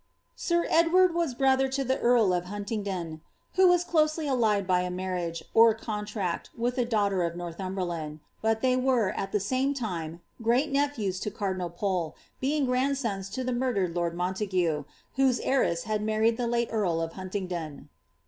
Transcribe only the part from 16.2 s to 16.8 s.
the late